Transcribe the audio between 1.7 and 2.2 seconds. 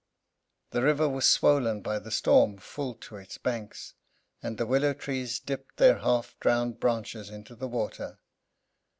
by the